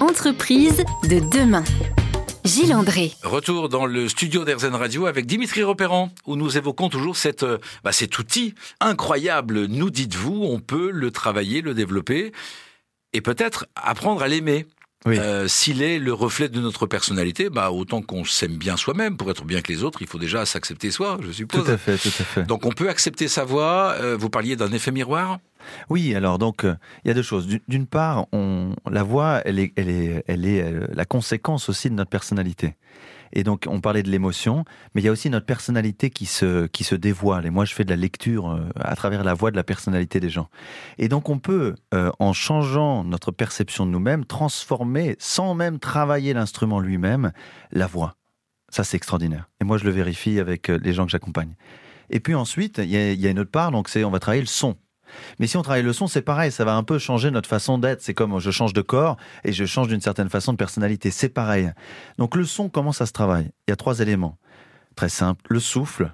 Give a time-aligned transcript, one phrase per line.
[0.00, 1.64] Entreprise de demain.
[2.44, 3.12] Gilles André.
[3.24, 7.58] Retour dans le studio d'Airzen Radio avec Dimitri Repérant, où nous évoquons toujours cette, euh,
[7.82, 9.66] bah, cet outil incroyable.
[9.66, 12.32] Nous dites-vous, on peut le travailler, le développer
[13.12, 14.66] et peut-être apprendre à l'aimer.
[15.06, 19.30] Euh, s'il est le reflet de notre personnalité, bah autant qu'on s'aime bien soi-même pour
[19.30, 21.64] être bien que les autres, il faut déjà s'accepter soi, je suppose.
[21.64, 22.42] Tout à fait, tout à fait.
[22.44, 23.94] Donc on peut accepter sa voix.
[24.00, 25.38] Euh, vous parliez d'un effet miroir.
[25.90, 26.74] Oui, alors donc euh,
[27.04, 27.48] il y a deux choses.
[27.68, 31.94] D'une part, on, la voix, elle est, elle est, elle est la conséquence aussi de
[31.94, 32.76] notre personnalité.
[33.32, 36.66] Et donc, on parlait de l'émotion, mais il y a aussi notre personnalité qui se,
[36.66, 37.46] qui se dévoile.
[37.46, 40.20] Et moi, je fais de la lecture euh, à travers la voix de la personnalité
[40.20, 40.48] des gens.
[40.98, 46.32] Et donc, on peut, euh, en changeant notre perception de nous-mêmes, transformer, sans même travailler
[46.32, 47.32] l'instrument lui-même,
[47.72, 48.16] la voix.
[48.70, 49.48] Ça, c'est extraordinaire.
[49.60, 51.54] Et moi, je le vérifie avec euh, les gens que j'accompagne.
[52.10, 54.40] Et puis ensuite, il y, y a une autre part, donc c'est on va travailler
[54.40, 54.76] le son.
[55.38, 57.78] Mais si on travaille le son, c'est pareil, ça va un peu changer notre façon
[57.78, 58.02] d'être.
[58.02, 61.10] C'est comme je change de corps et je change d'une certaine façon de personnalité.
[61.10, 61.72] C'est pareil.
[62.18, 63.50] Donc le son, comment ça se travaille?
[63.66, 64.38] Il y a trois éléments.
[64.96, 65.44] Très simple.
[65.48, 66.12] Le souffle,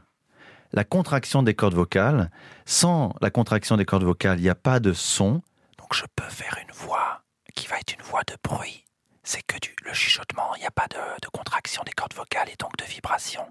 [0.73, 2.31] la contraction des cordes vocales.
[2.67, 5.43] Sans la contraction des cordes vocales, il n'y a pas de son.
[5.79, 7.23] Donc je peux faire une voix
[7.55, 8.85] qui va être une voix de bruit.
[9.23, 12.49] C'est que du, le chuchotement, il n'y a pas de, de contraction des cordes vocales
[12.49, 13.43] et donc de vibration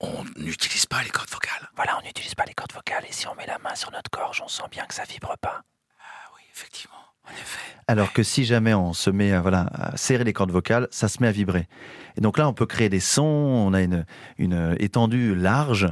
[0.00, 1.68] on n'utilise pas les cordes vocales.
[1.74, 4.10] Voilà, on n'utilise pas les cordes vocales et si on met la main sur notre
[4.10, 5.62] gorge, on sent bien que ça vibre pas.
[5.98, 6.94] Ah oui, effectivement,
[7.24, 7.76] en effet.
[7.88, 11.08] Alors que si jamais on se met à, voilà, à serrer les cordes vocales, ça
[11.08, 11.68] se met à vibrer.
[12.16, 14.04] Et donc là, on peut créer des sons, on a une,
[14.38, 15.88] une étendue large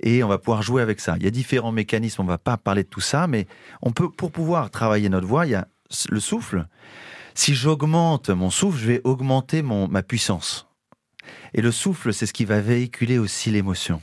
[0.00, 1.16] et on va pouvoir jouer avec ça.
[1.16, 3.46] Il y a différents mécanismes, on va pas parler de tout ça, mais
[3.82, 5.66] on peut, pour pouvoir travailler notre voix, il y a
[6.10, 6.66] le souffle.
[7.34, 10.67] Si j'augmente mon souffle, je vais augmenter mon, ma puissance.
[11.54, 14.00] Et le souffle, c'est ce qui va véhiculer aussi l'émotion.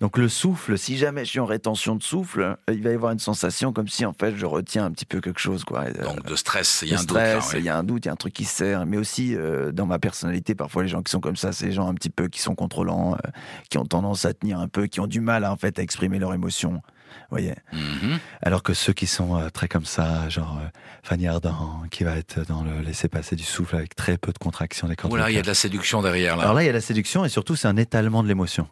[0.00, 3.12] Donc le souffle, si jamais je suis en rétention de souffle, il va y avoir
[3.12, 5.64] une sensation comme si en fait je retiens un petit peu quelque chose.
[5.64, 5.90] Quoi.
[5.90, 7.54] Donc de stress, il y a un stress, doute.
[7.58, 8.86] Il y a un doute, il y a un truc qui sert.
[8.86, 11.72] Mais aussi euh, dans ma personnalité, parfois les gens qui sont comme ça, c'est les
[11.72, 13.30] gens un petit peu qui sont contrôlants, euh,
[13.70, 16.18] qui ont tendance à tenir un peu, qui ont du mal en fait à exprimer
[16.18, 16.82] leurs émotions
[17.30, 17.54] voyez.
[17.72, 18.18] Mhm.
[18.42, 20.68] Alors que ceux qui sont euh, très comme ça, genre euh,
[21.02, 24.38] Fanny Ardant, qui va être dans le laisser passer du souffle avec très peu de
[24.38, 25.10] contraction des cordes.
[25.10, 26.36] Voilà, il y a de la séduction derrière.
[26.36, 26.44] Là.
[26.44, 28.68] Alors là, il y a de la séduction et surtout c'est un étalement de l'émotion.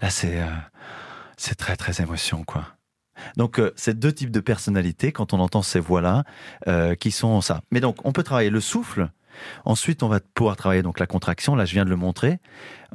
[0.00, 0.46] Là, c'est euh,
[1.36, 2.64] c'est très très émotion quoi.
[3.36, 6.22] Donc, c'est deux types de personnalités quand on entend ces voix-là
[7.00, 7.62] qui sont ça.
[7.72, 9.10] Mais donc, on peut travailler le souffle
[9.64, 11.54] Ensuite, on va pouvoir travailler donc la contraction.
[11.56, 12.38] Là, je viens de le montrer.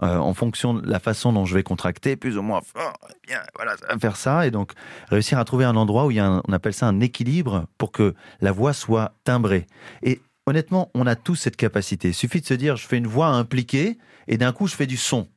[0.02, 3.28] Euh, en fonction de la façon dont je vais contracter, plus ou moins fort, eh
[3.28, 4.48] bien, voilà, ça va faire ça.
[4.48, 4.72] Et donc,
[5.10, 7.92] réussir à trouver un endroit où il y a on appelle ça un équilibre pour
[7.92, 9.68] que la voix soit timbrée.
[10.02, 12.10] Et honnêtement, on a tous cette capacité.
[12.10, 14.88] Il suffit de se dire, je fais une voix impliquée et d'un coup, je fais
[14.88, 15.28] du son.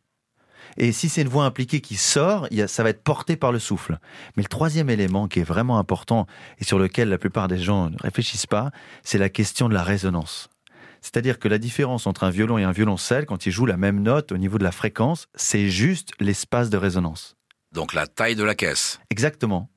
[0.78, 3.98] Et si c'est une voix impliquée qui sort, ça va être porté par le souffle.
[4.36, 6.26] Mais le troisième élément qui est vraiment important
[6.58, 8.70] et sur lequel la plupart des gens ne réfléchissent pas,
[9.02, 10.50] c'est la question de la résonance.
[11.06, 14.02] C'est-à-dire que la différence entre un violon et un violoncelle, quand ils jouent la même
[14.02, 17.36] note au niveau de la fréquence, c'est juste l'espace de résonance.
[17.70, 18.98] Donc la taille de la caisse.
[19.10, 19.70] Exactement.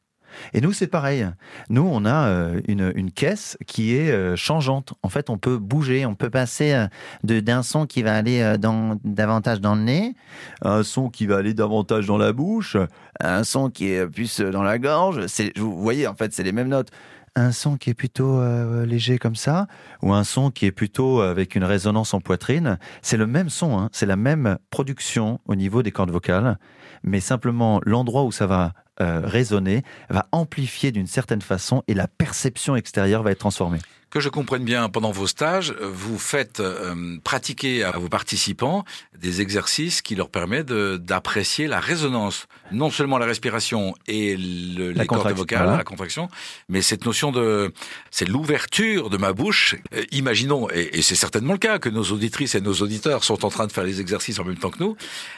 [0.53, 1.27] Et nous, c'est pareil.
[1.69, 4.93] Nous, on a euh, une, caisse qui est euh, changeante.
[5.03, 8.99] En fait, on peut bouger, on peut passer euh, d'un son qui va aller dans,
[9.03, 10.15] davantage dans le nez,
[10.63, 12.75] un son qui va aller davantage dans la bouche,
[13.19, 15.25] un son qui est plus dans la gorge.
[15.57, 16.89] Vous voyez, en fait, c'est les mêmes notes
[17.35, 19.67] un son qui est plutôt euh, léger comme ça,
[20.01, 23.77] ou un son qui est plutôt avec une résonance en poitrine, c'est le même son,
[23.77, 23.89] hein.
[23.91, 26.57] c'est la même production au niveau des cordes vocales,
[27.03, 32.09] mais simplement l'endroit où ça va euh, résonner va amplifier d'une certaine façon et la
[32.09, 37.17] perception extérieure va être transformée que je comprenne bien, pendant vos stages, vous faites euh,
[37.23, 38.83] pratiquer à vos participants
[39.17, 45.05] des exercices qui leur permettent d'apprécier la résonance, non seulement la respiration et le, les
[45.05, 46.29] cordes vocales, la contraction,
[46.69, 47.73] mais cette notion de,
[48.11, 49.75] c'est l'ouverture de ma bouche.
[49.93, 53.45] Euh, imaginons, et, et c'est certainement le cas, que nos auditrices et nos auditeurs sont
[53.45, 54.95] en train de faire les exercices en même temps que nous.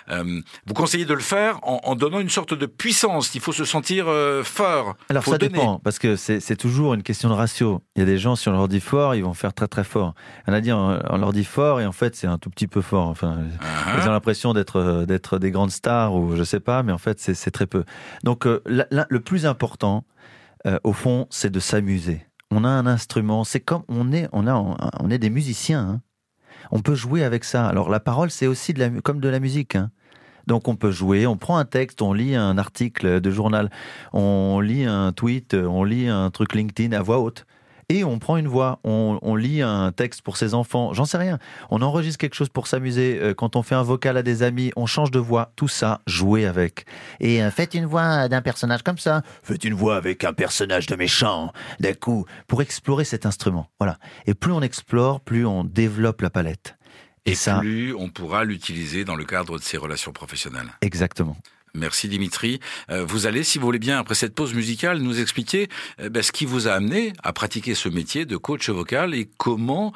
[0.10, 3.34] Euh, vous conseillez de le faire en, en, donnant une sorte de puissance.
[3.36, 4.96] Il faut se sentir euh, fort.
[5.10, 7.82] Alors ça dépend, parce que c'est toujours une question de ratio.
[7.96, 10.14] Il y a des gens sur leur dit fort, ils vont faire très très fort.
[10.48, 12.82] On a dit on, leur dit fort et en fait c'est un tout petit peu
[12.82, 13.08] fort.
[13.08, 14.02] Enfin, uh-huh.
[14.02, 17.00] ils ont l'impression d'être euh, d'être des grandes stars ou je sais pas, mais en
[17.00, 17.84] fait c'est très peu.
[18.24, 20.06] Donc euh, le plus important,
[20.68, 22.26] euh, au fond, c'est de s'amuser.
[22.52, 24.54] On a un instrument, c'est comme on est, on a,
[25.00, 25.82] on est des musiciens.
[25.82, 26.02] Hein.
[26.70, 27.66] On peut jouer avec ça.
[27.66, 29.76] Alors la parole, c'est aussi de la, comme de la musique.
[29.76, 29.90] Hein.
[30.46, 33.72] Donc on peut jouer, on prend un texte, on lit un article de journal,
[34.14, 37.46] on lit un tweet, on lit un truc LinkedIn à voix haute
[37.92, 41.40] et on prend une voix, on, lit un texte pour ses enfants, j'en sais rien.
[41.70, 43.20] On enregistre quelque chose pour s'amuser.
[43.22, 45.52] Euh, quand on fait un vocal à des amis, on change de voix.
[45.58, 46.86] Tout ça, jouer avec.
[47.20, 49.24] Et euh, faites une voix d'un personnage comme ça.
[49.44, 51.52] Faites une voix avec un personnage de méchant.
[51.82, 53.68] D'un coup, pour explorer cet instrument.
[53.78, 53.98] Voilà.
[54.26, 56.78] Et plus on explore, plus on développe la palette.
[57.26, 60.70] Et, ça, plus on pourra l'utiliser dans le cadre de ses relations professionnelles.
[60.82, 61.36] Exactement.
[61.74, 62.60] Merci Dimitri.
[62.90, 65.70] Euh, vous allez, si vous voulez bien, après cette pause musicale, nous expliquer
[66.00, 69.30] euh, ben, ce qui vous a amené à pratiquer ce métier de coach vocal et
[69.38, 69.94] comment,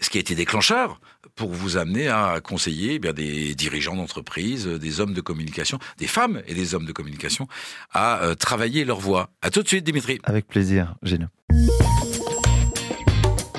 [0.00, 1.00] ce qui a été déclencheur
[1.34, 6.06] pour vous amener à conseiller eh bien, des dirigeants d'entreprise, des hommes de communication, des
[6.06, 7.46] femmes et des hommes de communication
[7.92, 9.30] à euh, travailler leur voix.
[9.42, 10.18] À tout de suite, Dimitri.
[10.24, 11.26] Avec plaisir, Gino.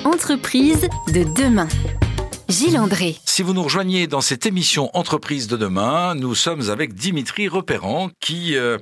[0.04, 1.68] Entreprise de demain.
[2.48, 3.14] Gilles André.
[3.26, 8.08] Si vous nous rejoignez dans cette émission Entreprise de demain, nous sommes avec Dimitri Repérant
[8.20, 8.78] qui euh,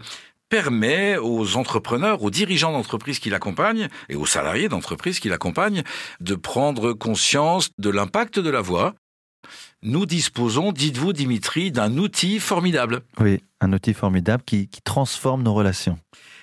[0.49, 5.83] permet aux entrepreneurs, aux dirigeants d'entreprise qui l'accompagnent et aux salariés d'entreprise qui l'accompagnent
[6.21, 8.95] de prendre conscience de l'impact de la voix.
[9.83, 13.03] Nous disposons, dites-vous Dimitri, d'un outil formidable.
[13.19, 15.99] Oui, un outil formidable qui transforme nos relations.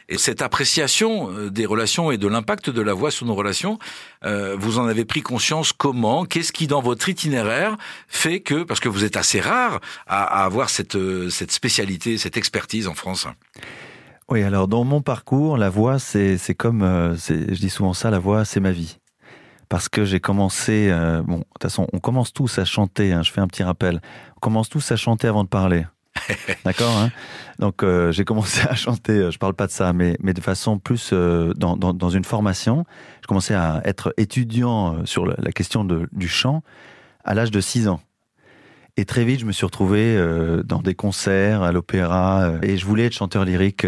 [0.10, 3.80] Et cette appréciation euh, des relations et de l'impact de la voix sur nos relations,
[4.26, 6.26] euh, vous en avez pris conscience comment?
[6.26, 7.78] Qu'est-ce qui, dans votre itinéraire,
[8.08, 12.38] fait que, parce que vous êtes assez rare à, avoir cette, euh, cette spécialité, cette
[12.38, 13.28] expertise en France?
[14.30, 18.46] Oui, alors dans mon parcours, la voix, c'est comme, je dis souvent ça, la voix,
[18.46, 18.98] c'est ma vie.
[19.68, 20.90] Parce que j'ai commencé,
[21.28, 24.02] bon, de toute façon, on commence tous à chanter, hein, je fais un petit rappel,
[24.38, 25.86] on commence tous à chanter avant de parler.
[26.66, 27.12] D'accord hein
[27.60, 30.80] Donc euh, j'ai commencé à chanter, euh, je parle pas de ça, mais, de façon
[30.80, 32.86] plus euh, dans, une formation.
[33.22, 36.64] Je commençais à être étudiant sur la question du chant
[37.24, 38.02] à l'âge de 6 ans.
[38.98, 40.22] Et très vite, je me suis retrouvé
[40.66, 43.88] dans des concerts, à l'opéra, et je voulais être chanteur lyrique.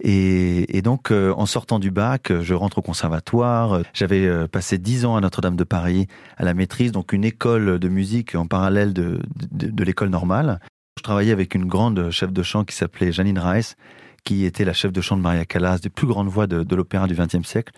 [0.00, 3.82] Et, donc, en sortant du bac, je rentre au conservatoire.
[3.92, 7.88] J'avais passé dix ans à Notre-Dame de Paris, à la maîtrise, donc une école de
[7.88, 10.58] musique en parallèle de l'école normale.
[11.04, 13.76] Travaillais avec une grande chef de chant qui s'appelait Janine Reiss,
[14.24, 17.06] qui était la chef de chant de Maria Callas, des plus grandes voix de, l'opéra
[17.06, 17.74] du XXe siècle.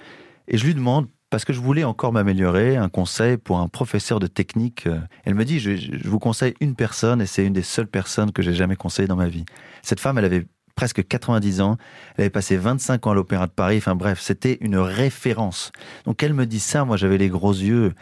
[0.46, 4.20] Et je lui demande, parce que je voulais encore m'améliorer, un conseil pour un professeur
[4.20, 4.88] de technique.
[5.24, 8.30] Elle me dit, je, je vous conseille une personne, et c'est une des seules personnes
[8.30, 9.44] que j'ai jamais conseillées dans ma vie.
[9.82, 10.46] Cette femme, elle avait
[10.76, 11.78] presque 90 ans.
[12.16, 13.78] Elle avait passé 25 ans à l'Opéra de Paris.
[13.78, 15.72] Enfin bref, c'était une référence.
[16.04, 17.94] Donc elle me dit ça, moi j'avais les gros yeux.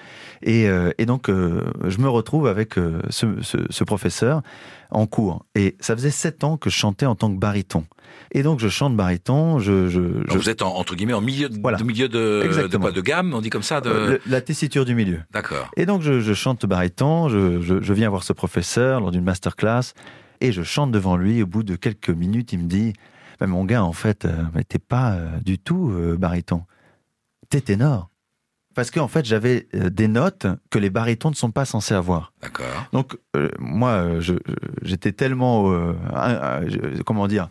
[0.43, 4.43] Et, euh, et donc euh, je me retrouve avec euh, ce, ce, ce, professeur
[4.91, 5.47] en cours.
[5.55, 7.85] Et ça faisait 7 ans que je chantais en tant que baryton.
[8.33, 9.61] Et donc je chante baryton.
[9.61, 10.37] Je, je, je...
[10.37, 13.41] Vous êtes en, entre guillemets en milieu de, de milieu de, de, de, gamme, on
[13.41, 13.81] dit comme ça.
[13.81, 14.21] De...
[14.27, 15.21] la tessiture du milieu.
[15.31, 15.71] D'accord.
[15.77, 17.29] Et donc je, je chante baryton.
[17.29, 19.95] Je, je, je viens voir ce professeur lors d'une masterclass.
[20.41, 21.43] Et je chante devant lui.
[21.43, 22.93] Au bout de quelques minutes, il me dit
[23.41, 26.65] bah, Mon gars, en fait, euh, t'es pas euh, du tout euh, baryton.
[27.49, 28.11] T'es ténor.
[28.75, 32.33] Parce qu'en fait, j'avais euh, des notes que les barytons ne sont pas censés avoir.
[32.43, 32.89] D'accord.
[32.93, 34.21] Donc, euh, moi, euh,
[34.83, 35.73] j'étais tellement,
[37.07, 37.49] comment dire,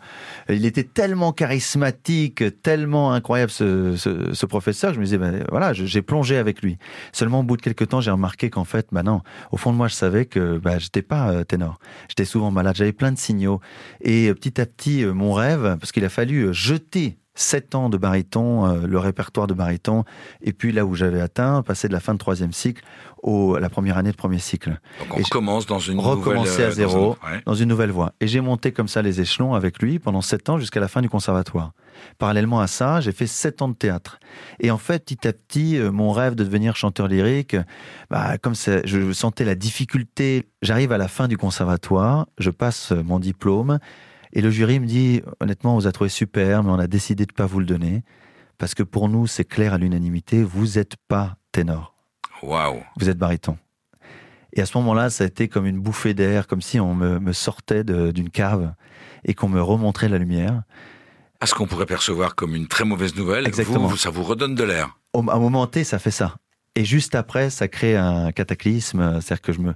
[0.48, 5.44] il était tellement charismatique, tellement incroyable ce, ce, ce professeur, que je me disais, ben,
[5.50, 6.78] voilà, j'ai plongé avec lui.
[7.12, 9.88] Seulement, au bout de quelques temps, j'ai remarqué qu'en fait, non, au fond de moi,
[9.88, 11.78] je savais que bah, j'étais pas ténor.
[12.08, 13.60] J'étais souvent malade, j'avais plein de signaux.
[14.00, 18.66] Et petit à petit, mon rêve, parce qu'il a fallu jeter sept ans de baryton,
[18.66, 20.04] euh, le répertoire de baryton,
[20.40, 22.84] et puis là où j'avais atteint, passer de la fin de troisième cycle
[23.22, 24.78] au, à la première année de premier cycle.
[25.00, 28.12] Donc on recommence dans une recommencer nouvelle, à zéro, dans une, dans une, nouvelle voie.
[28.20, 31.02] Et j'ai monté comme ça les échelons avec lui pendant sept ans jusqu'à la fin
[31.02, 31.72] du conservatoire.
[32.18, 34.18] Parallèlement à ça, j'ai fait sept ans de théâtre.
[34.60, 37.56] Et en fait, petit à petit, euh, mon rêve de devenir chanteur lyrique,
[38.10, 43.18] bah, comme je sentais la difficulté, j'arrive à la fin du conservatoire, je passe mon
[43.18, 43.78] diplôme,
[44.34, 47.24] et le jury me dit, honnêtement, on vous a trouvé super, mais on a décidé
[47.24, 48.02] de ne pas vous le donner.
[48.58, 51.94] Parce que pour nous, c'est clair à l'unanimité, vous n'êtes pas ténor.
[52.42, 52.82] Waouh.
[52.98, 53.56] Vous êtes baryton.
[54.52, 57.20] Et à ce moment-là, ça a été comme une bouffée d'air, comme si on me,
[57.20, 58.74] me sortait d'une cave
[59.24, 60.62] et qu'on me remontrait la lumière.
[61.40, 63.86] À ce qu'on pourrait percevoir comme une très mauvaise nouvelle, Exactement.
[63.86, 64.98] Vous, ça vous redonne de l'air.
[65.14, 66.36] À un moment T, ça fait ça.
[66.74, 69.74] Et juste après, ça crée un cataclysme, c'est-à-dire que je me,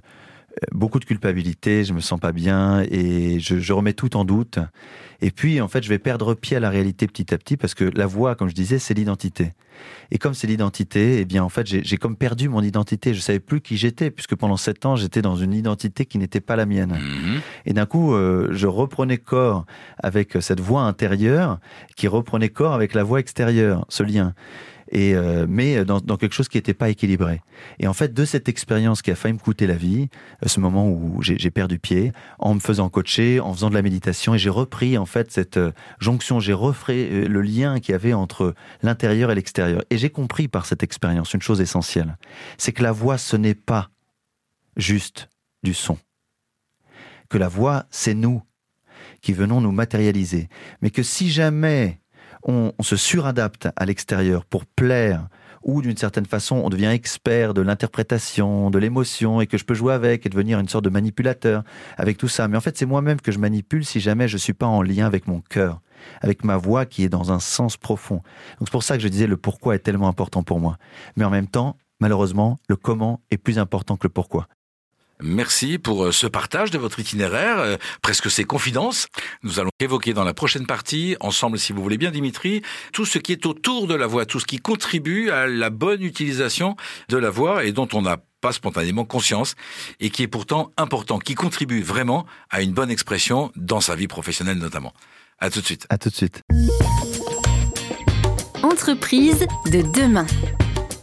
[0.71, 4.59] beaucoup de culpabilité, je me sens pas bien et je, je, remets tout en doute.
[5.21, 7.73] Et puis, en fait, je vais perdre pied à la réalité petit à petit parce
[7.73, 9.53] que la voix, comme je disais, c'est l'identité.
[10.11, 13.13] Et comme c'est l'identité, eh bien, en fait, j'ai comme perdu mon identité.
[13.13, 16.41] Je savais plus qui j'étais puisque pendant sept ans, j'étais dans une identité qui n'était
[16.41, 16.97] pas la mienne.
[16.99, 17.39] Mmh.
[17.65, 19.65] Et d'un coup, euh, je reprenais corps
[20.01, 21.59] avec cette voix intérieure
[21.95, 24.33] qui reprenait corps avec la voix extérieure, ce lien.
[24.95, 27.41] Euh, mais dans, dans, quelque chose qui n'était pas équilibré.
[27.79, 30.09] Et en fait, de cette expérience qui a failli me coûter la vie,
[30.43, 33.81] euh, ce moment où j'ai perdu pied, en me faisant coacher, en faisant de la
[33.81, 37.95] méditation, et j'ai repris en fait cette euh, jonction, j'ai refait le lien qu'il y
[37.95, 39.83] avait entre l'intérieur et l'extérieur.
[39.89, 42.17] Et j'ai compris par cette expérience une chose essentielle,
[42.57, 43.89] c'est que la voix, ce n'est pas
[44.75, 45.29] juste
[45.63, 45.97] du son.
[47.29, 48.41] Que la voix, c'est nous
[49.21, 50.49] qui venons nous matérialiser.
[50.81, 51.99] Mais que si jamais
[52.43, 55.27] on, se suradapte à l'extérieur pour plaire,
[55.63, 59.73] ou d'une certaine façon on devient expert de l'interprétation, de l'émotion, et que je peux
[59.73, 61.63] jouer avec et devenir une sorte de manipulateur
[61.97, 62.47] avec tout ça.
[62.47, 64.81] Mais en fait, c'est moi-même que je manipule si jamais je ne suis pas en
[64.81, 65.81] lien avec mon cœur,
[66.21, 68.21] avec ma voix qui est dans un sens profond.
[68.59, 70.77] Donc c'est pour ça que je disais le pourquoi est tellement important pour moi.
[71.17, 74.47] Mais en même temps, malheureusement, le comment est plus important que le pourquoi.
[75.21, 79.07] Merci pour euh, ce partage de votre itinéraire, euh, presque ces confidences.
[79.43, 82.61] Nous allons évoquer dans la prochaine partie, ensemble si vous voulez bien Dimitri,
[82.93, 86.03] tout ce qui est autour de la voix, tout ce qui contribue à la bonne
[86.03, 86.77] utilisation
[87.09, 89.55] de la voix et dont on n'a pas spontanément conscience
[89.99, 94.07] et qui est pourtant important, qui contribue vraiment à une bonne expression dans sa vie
[94.07, 94.93] professionnelle notamment.
[95.39, 95.85] À tout de suite.
[95.89, 96.41] À tout de suite.
[98.63, 100.27] Entreprise de demain.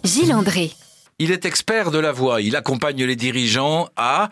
[0.04, 0.72] Gilles André.
[1.18, 4.28] Il est expert de la voix, il accompagne les dirigeants à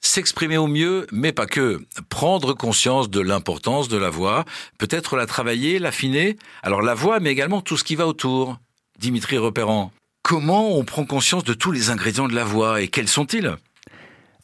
[0.00, 1.80] s'exprimer au mieux, mais pas que.
[2.08, 4.44] Prendre conscience de l'importance de la voix,
[4.78, 6.36] peut-être la travailler, l'affiner.
[6.62, 8.58] Alors la voix, mais également tout ce qui va autour.
[8.98, 13.08] Dimitri Repérant, comment on prend conscience de tous les ingrédients de la voix et quels
[13.08, 13.54] sont-ils?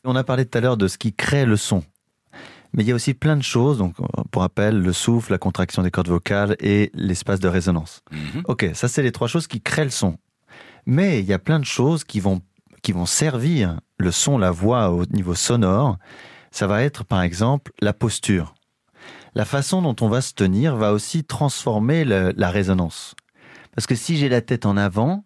[0.04, 1.84] On a parlé tout à l'heure de ce qui crée le son.
[2.72, 3.96] Mais il y a aussi plein de choses, donc
[4.30, 8.02] pour rappel, le souffle, la contraction des cordes vocales et l'espace de résonance.
[8.12, 8.42] Mhm.
[8.44, 10.16] Ok, ça c'est les trois choses qui créent le son.
[10.86, 12.40] Mais il y a plein de choses qui vont,
[12.82, 15.98] qui vont servir le son, la voix au niveau sonore.
[16.50, 18.54] Ça va être par exemple la posture.
[19.34, 23.14] La façon dont on va se tenir va aussi transformer la résonance.
[23.74, 25.24] Parce que si j'ai la tête en avant,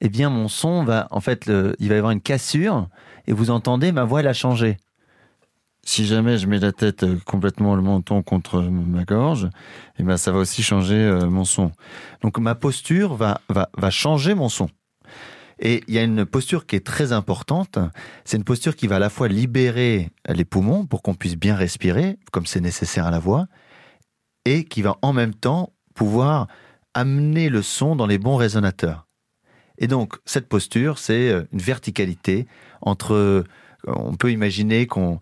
[0.00, 2.88] eh bien mon son va, en fait, il va y avoir une cassure
[3.26, 4.76] et vous entendez, ma voix elle a changé.
[5.82, 9.48] Si jamais je mets la tête euh, complètement le menton contre ma gorge,
[10.00, 11.70] eh bien ça va aussi changer euh, mon son.
[12.22, 14.68] Donc ma posture va, va, va changer mon son.
[15.58, 17.78] Et il y a une posture qui est très importante.
[18.24, 21.56] C'est une posture qui va à la fois libérer les poumons pour qu'on puisse bien
[21.56, 23.46] respirer, comme c'est nécessaire à la voix,
[24.44, 26.46] et qui va en même temps pouvoir
[26.94, 29.06] amener le son dans les bons résonateurs.
[29.78, 32.46] Et donc, cette posture, c'est euh, une verticalité
[32.80, 33.44] entre,
[33.86, 35.20] on peut imaginer qu'on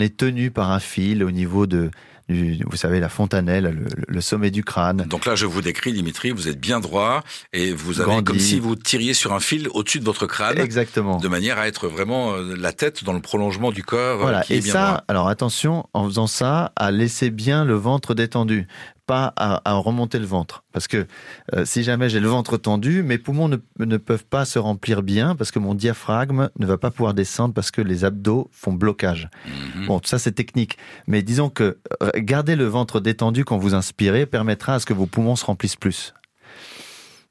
[0.00, 1.90] est tenu par un fil au niveau de,
[2.28, 5.06] vous savez, la fontanelle, le, sommet du crâne.
[5.08, 8.58] Donc là, je vous décris, Dimitri, vous êtes bien droit et vous avez comme si
[8.58, 10.58] vous tiriez sur un fil au-dessus de votre crâne.
[10.58, 11.18] Exactement.
[11.18, 14.18] De manière à être vraiment euh, la tête dans le prolongement du corps.
[14.18, 14.42] Euh, voilà.
[14.42, 15.04] Qui et est bien ça, droit.
[15.08, 18.66] alors attention, en faisant ça, à laisser bien le ventre détendu
[19.06, 20.64] pas à, remonter le ventre.
[20.72, 21.06] Parce que
[21.54, 25.36] euh, si jamais j'ai le ventre tendu, mes poumons ne, peuvent pas se remplir bien
[25.36, 29.30] parce que mon diaphragme ne va pas pouvoir descendre parce que les abdos font blocage.
[29.46, 29.86] Mhm.
[29.86, 30.76] Bon, tout ça c'est technique.
[31.06, 34.92] Mais disons que euh, garder le ventre détendu quand vous inspirez permettra à ce que
[34.92, 36.14] vos poumons se remplissent plus.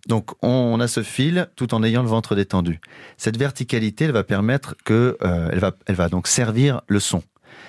[0.08, 2.80] Donc on, a ce fil tout en ayant le ventre détendu.
[3.18, 7.24] Cette verticalité, elle va permettre que euh, elle va, elle va donc servir le son.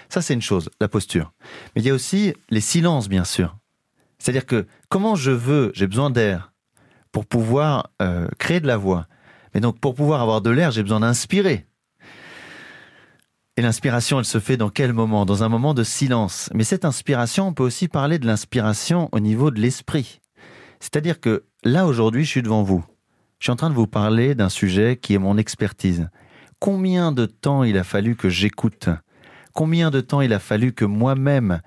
[0.09, 1.33] Ça c'est une chose, la posture.
[1.75, 3.57] Mais il y a aussi les silences bien sûr.
[4.19, 6.53] C'est-à-dire que comment je veux, j'ai besoin d'air
[7.11, 9.07] pour pouvoir euh, créer de la voix.
[9.55, 11.67] Mais donc pour pouvoir avoir de l'air, j'ai besoin d'inspirer.
[13.59, 15.25] Et l'inspiration, elle se fait dans quel moment?
[15.25, 16.51] Dans un moment de silence.
[16.53, 20.21] Mais cette inspiration, on peut aussi parler de l'inspiration au niveau de l'esprit.
[20.79, 22.85] C'est-à-dire que là, aujourd'hui, je suis devant vous.
[23.39, 26.09] Je suis en train de vous parler d'un sujet qui est mon expertise.
[26.59, 28.91] Combien de temps il a fallu que j'écoute?
[29.55, 31.61] Combien de temps il a fallu que moi-même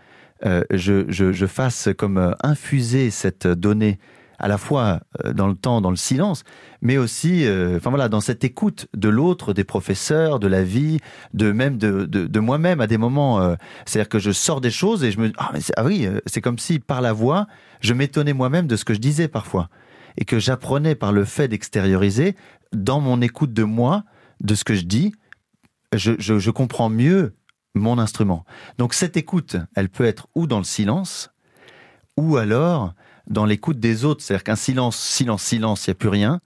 [0.46, 4.00] euh, je, fasse comme euh, infuser cette donnée
[4.40, 6.44] à la fois euh, dans le temps, dans le silence,
[6.82, 11.00] mais aussi, enfin voilà, dans cette écoute de l'autre, des professeurs, de la vie,
[11.34, 13.56] de même de, de, moi-même à des moments.
[13.86, 16.80] C'est-à-dire que je sors des choses et je me ah, ah oui, c'est comme si
[16.80, 17.48] par la voix,
[17.82, 19.70] je m'étonnais moi-même de ce que je disais parfois
[20.18, 22.36] et que j'apprenais par le fait d'extérioriser
[22.72, 24.04] dans mon écoute de moi,
[24.42, 25.14] de ce que je dis,
[25.94, 27.36] je, je comprends mieux
[27.76, 28.46] mon instrument.
[28.78, 31.32] Donc cette écoute, elle peut être ou dans le silence,
[32.18, 32.94] ou alors
[33.30, 34.24] dans l'écoute des autres.
[34.24, 36.42] C'est-à-dire qu'un silence, silence, silence, il n'y a plus rien.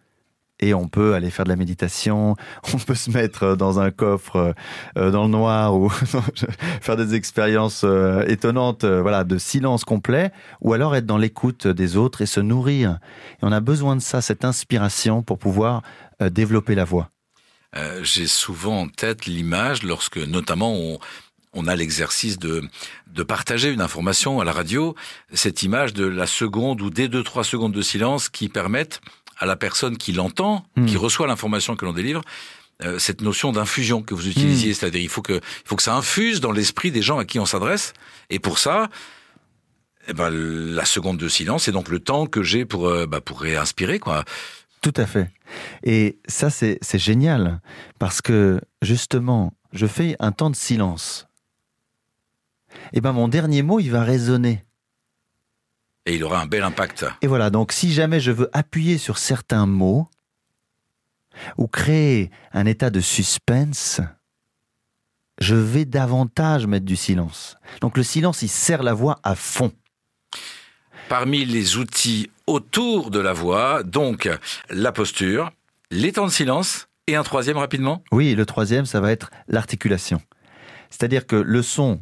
[0.59, 2.35] Et on peut aller faire de la méditation,
[2.73, 4.53] on peut se mettre dans un coffre
[4.97, 5.89] euh, dans le noir ou
[6.81, 11.67] faire des expériences euh, étonnantes, euh, voilà, de silence complet, ou alors être dans l'écoute
[11.67, 12.99] des autres et se nourrir.
[13.41, 15.81] Et on a besoin de ça, cette inspiration pour pouvoir
[16.21, 17.09] développer la voix.
[17.75, 20.99] Euh, j'ai souvent en tête l'image lorsque, notamment, on,
[21.53, 22.63] on a l'exercice de,
[23.07, 24.95] de partager une information à la radio,
[25.33, 29.01] cette image de la seconde ou des deux, trois secondes de silence qui permettent
[29.37, 30.85] à la personne qui l'entend, Hmm.
[30.85, 32.21] qui reçoit l'information que l'on délivre,
[32.83, 34.73] euh, cette notion d'infusion que vous utilisiez, Hmm.
[34.75, 37.39] c'est-à-dire il faut que il faut que ça infuse dans l'esprit des gens à qui
[37.39, 37.93] on s'adresse,
[38.29, 38.89] et pour ça,
[40.07, 43.21] eh ben, la seconde de silence, c'est donc le temps que j'ai pour euh, bah,
[43.21, 44.23] pour réinspirer quoi.
[44.81, 45.29] Tout à fait.
[45.83, 47.61] Et ça, c'est c'est génial,
[47.99, 51.27] parce que justement, je fais un temps de silence.
[52.93, 54.63] Et ben mon dernier mot, il va résonner.
[56.05, 57.05] Et il aura un bel impact.
[57.21, 60.07] Et voilà, donc si jamais je veux appuyer sur certains mots
[61.57, 64.01] ou créer un état de suspense,
[65.39, 67.57] je vais davantage mettre du silence.
[67.81, 69.71] Donc le silence, il sert la voix à fond.
[71.09, 74.29] Parmi les outils autour de la voix, donc
[74.69, 75.51] la posture,
[75.89, 78.03] les temps de silence et un troisième rapidement?
[78.11, 80.21] Oui, le troisième, ça va être l'articulation.
[80.89, 82.01] C'est-à-dire que le son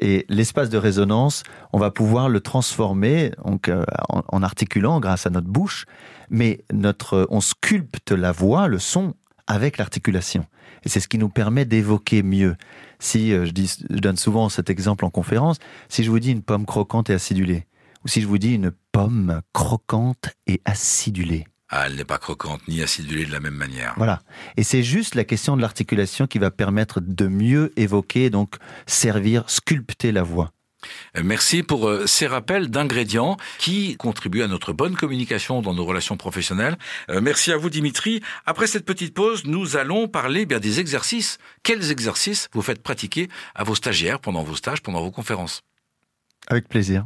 [0.00, 1.42] et l'espace de résonance,
[1.72, 5.84] on va pouvoir le transformer donc, euh, en, articulant grâce à notre bouche,
[6.30, 9.14] mais notre, on sculpte la voix, le son,
[9.46, 10.46] avec l'articulation.
[10.84, 12.56] Et c'est ce qui nous permet d'évoquer mieux.
[12.98, 16.64] Si euh, je donne souvent cet exemple en conférence, si je vous dis une pomme
[16.64, 17.66] croquante et acidulée,
[18.04, 22.60] ou si je vous dis une pomme croquante et acidulée, Ah, elle n'est pas croquante
[22.66, 23.94] ni acidulée de la même manière.
[23.96, 24.20] voilà.
[24.56, 29.44] Et c'est juste la question de l'articulation qui va permettre de mieux évoquer, donc servir,
[29.48, 30.50] sculpter la voix.
[31.16, 35.84] Euh, Merci pour euh, ces rappels d'ingrédients qui contribuent à notre bonne communication dans nos
[35.84, 36.76] relations professionnelles.
[37.10, 38.20] Euh, Merci à vous Dimitri.
[38.46, 41.38] Après cette petite pause, nous allons parler bien des exercices.
[41.62, 45.60] Quels exercices vous faites pratiquer à vos stagiaires pendant vos stages, pendant vos conférences?
[46.48, 46.98] Avec plaisir.